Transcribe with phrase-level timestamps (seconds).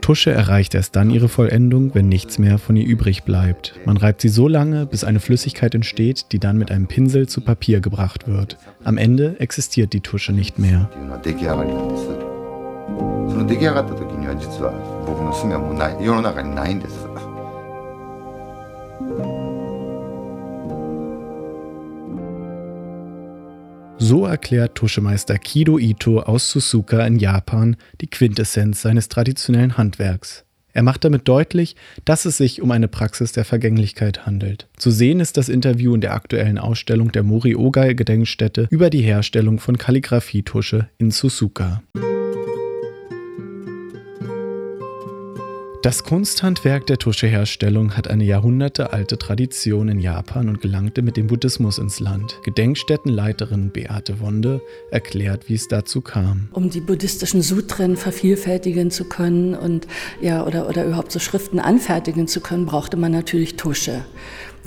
[0.00, 3.74] Tusche erreicht erst dann ihre Vollendung, wenn nichts mehr von ihr übrig bleibt.
[3.84, 7.42] Man reibt sie so lange, bis eine Flüssigkeit entsteht, die dann mit einem Pinsel zu
[7.42, 8.56] Papier gebracht wird.
[8.82, 10.88] Am Ende existiert die Tusche nicht mehr.
[24.10, 30.44] So erklärt Tuschemeister Kido Ito aus Suzuka in Japan die Quintessenz seines traditionellen Handwerks.
[30.72, 34.66] Er macht damit deutlich, dass es sich um eine Praxis der Vergänglichkeit handelt.
[34.76, 39.02] Zu sehen ist das Interview in der aktuellen Ausstellung der Mori Ogai Gedenkstätte über die
[39.02, 41.80] Herstellung von Kalligraphietusche in Suzuka.
[45.82, 51.78] Das Kunsthandwerk der Tuscheherstellung hat eine jahrhundertealte Tradition in Japan und gelangte mit dem Buddhismus
[51.78, 52.38] ins Land.
[52.42, 56.50] Gedenkstättenleiterin Beate Wonde erklärt, wie es dazu kam.
[56.52, 59.86] Um die buddhistischen Sutren vervielfältigen zu können und
[60.20, 64.04] ja oder, oder überhaupt so Schriften anfertigen zu können, brauchte man natürlich Tusche.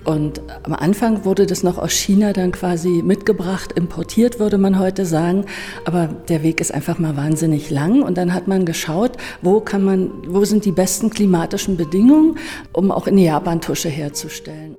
[0.04, 5.06] Und am Anfang wurde das noch aus China dann quasi mitgebracht, importiert würde man heute
[5.06, 5.46] sagen.
[5.86, 8.04] Aber der Weg ist einfach mal wahnsinnig lang.
[8.04, 12.38] Und dann hat man geschaut, wo kann man, wo sind die besten klimatischen Bedingungen,
[12.74, 14.78] um auch in Japan Tusche herzustellen.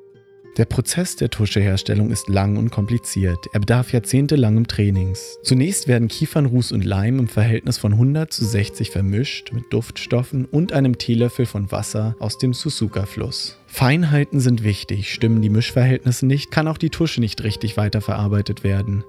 [0.56, 3.48] Der Prozess der Tuscheherstellung ist lang und kompliziert.
[3.52, 5.36] Er bedarf jahrzehntelangem Trainings.
[5.42, 10.72] Zunächst werden Kiefernruß und Leim im Verhältnis von 100 zu 60 vermischt mit Duftstoffen und
[10.72, 13.58] einem Teelöffel von Wasser aus dem Suzuka-Fluss.
[13.66, 19.02] Feinheiten sind wichtig, stimmen die Mischverhältnisse nicht, kann auch die Tusche nicht richtig weiterverarbeitet werden.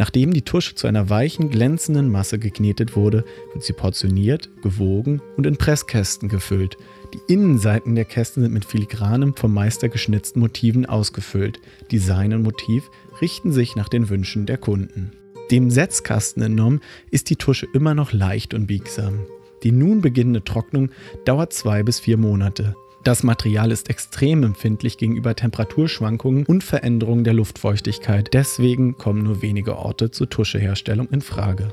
[0.00, 5.46] Nachdem die Tusche zu einer weichen, glänzenden Masse geknetet wurde, wird sie portioniert, gewogen und
[5.46, 6.78] in Presskästen gefüllt.
[7.12, 11.60] Die Innenseiten der Kästen sind mit filigranem, vom Meister geschnitzten Motiven ausgefüllt.
[11.90, 15.12] Design und Motiv richten sich nach den Wünschen der Kunden.
[15.50, 16.80] Dem Setzkasten entnommen
[17.10, 19.26] ist die Tusche immer noch leicht und biegsam.
[19.64, 20.90] Die nun beginnende Trocknung
[21.24, 22.76] dauert zwei bis vier Monate.
[23.02, 28.28] Das Material ist extrem empfindlich gegenüber Temperaturschwankungen und Veränderungen der Luftfeuchtigkeit.
[28.32, 31.68] Deswegen kommen nur wenige Orte zur Tuscheherstellung in Frage.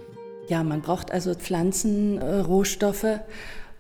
[0.47, 3.19] Ja, man braucht also Pflanzenrohstoffe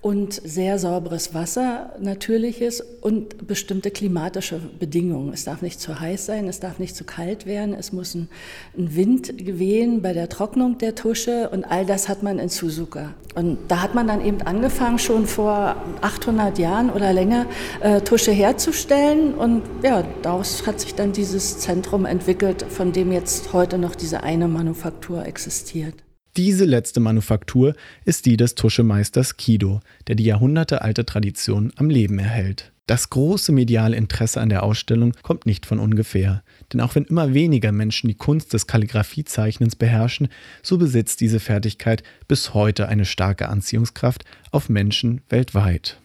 [0.07, 5.33] und sehr sauberes Wasser, natürliches und bestimmte klimatische Bedingungen.
[5.33, 8.29] Es darf nicht zu heiß sein, es darf nicht zu kalt werden, es muss ein,
[8.77, 13.15] ein Wind wehen bei der Trocknung der Tusche und all das hat man in Suzuka.
[13.35, 17.45] Und da hat man dann eben angefangen, schon vor 800 Jahren oder länger
[17.81, 23.51] äh, Tusche herzustellen und ja, daraus hat sich dann dieses Zentrum entwickelt, von dem jetzt
[23.51, 26.06] heute noch diese eine Manufaktur existiert.
[26.37, 27.73] Diese letzte Manufaktur
[28.05, 32.71] ist die des Tuschemeisters Kido, der die jahrhundertealte Tradition am Leben erhält.
[32.85, 36.43] Das große mediale Interesse an der Ausstellung kommt nicht von ungefähr.
[36.71, 40.27] Denn auch wenn immer weniger Menschen die Kunst des Kalligraphiezeichnens beherrschen,
[40.61, 45.97] so besitzt diese Fertigkeit bis heute eine starke Anziehungskraft auf Menschen weltweit.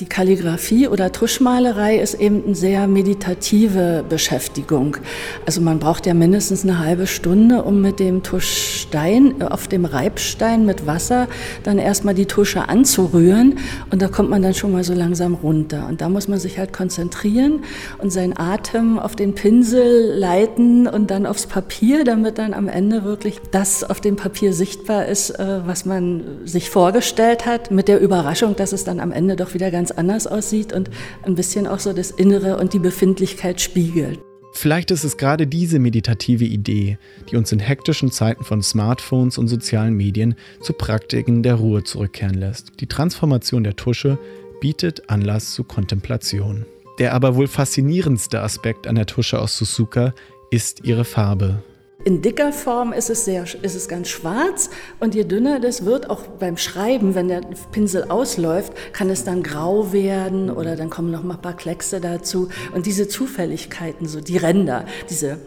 [0.00, 4.96] Die Kalligraphie oder Tuschmalerei ist eben eine sehr meditative Beschäftigung.
[5.44, 10.64] Also man braucht ja mindestens eine halbe Stunde, um mit dem Tuschstein auf dem Reibstein
[10.64, 11.26] mit Wasser
[11.64, 13.58] dann erstmal die Tusche anzurühren
[13.90, 15.88] und da kommt man dann schon mal so langsam runter.
[15.88, 17.64] Und da muss man sich halt konzentrieren
[18.00, 23.02] und seinen Atem auf den Pinsel leiten und dann aufs Papier, damit dann am Ende
[23.02, 28.00] wirklich das auf dem Papier sichtbar ist, äh, was man sich vorgestellt hat, mit der
[28.00, 30.90] Überraschung, dass es dann am Ende doch wieder ganz ganz anders aussieht und
[31.22, 34.20] ein bisschen auch so das Innere und die Befindlichkeit spiegelt.
[34.52, 36.98] Vielleicht ist es gerade diese meditative Idee,
[37.30, 42.34] die uns in hektischen Zeiten von Smartphones und sozialen Medien zu Praktiken der Ruhe zurückkehren
[42.34, 42.72] lässt.
[42.80, 44.18] Die Transformation der Tusche
[44.60, 46.66] bietet Anlass zu Kontemplation.
[46.98, 50.12] Der aber wohl faszinierendste Aspekt an der Tusche aus Suzuka
[50.50, 51.62] ist ihre Farbe.
[52.04, 54.70] In dicker Form ist es, sehr, ist es ganz schwarz
[55.00, 57.40] und je dünner das wird, auch beim Schreiben, wenn der
[57.72, 62.00] Pinsel ausläuft, kann es dann grau werden oder dann kommen noch mal ein paar Kleckse
[62.00, 62.50] dazu.
[62.72, 65.38] Und diese Zufälligkeiten, so die Ränder, diese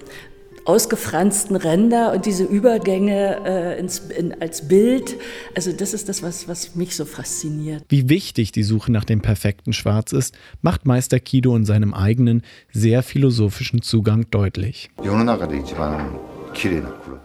[0.66, 5.16] ausgefransten Ränder und diese Übergänge äh, ins, in, als Bild.
[5.56, 7.84] Also das ist das, was, was mich so fasziniert.
[7.90, 12.44] Wie wichtig die Suche nach dem perfekten Schwarz ist, macht Meister Kido in seinem eigenen,
[12.72, 14.92] sehr philosophischen Zugang deutlich.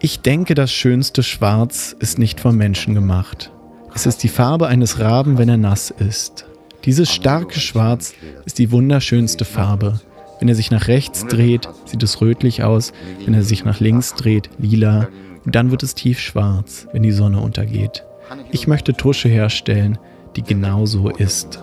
[0.01, 3.51] Ich denke, das schönste Schwarz ist nicht vom Menschen gemacht.
[3.95, 6.47] Es ist die Farbe eines Raben, wenn er nass ist.
[6.85, 8.15] Dieses starke Schwarz
[8.45, 10.01] ist die wunderschönste Farbe.
[10.39, 12.93] Wenn er sich nach rechts dreht, sieht es rötlich aus.
[13.25, 15.09] Wenn er sich nach links dreht, lila.
[15.45, 18.05] Und dann wird es tiefschwarz, wenn die Sonne untergeht.
[18.51, 19.99] Ich möchte Tusche herstellen,
[20.37, 21.61] die genau so ist.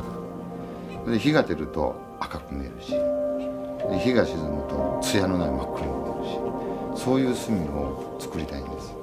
[6.96, 9.03] そういう炭を作りたいんです。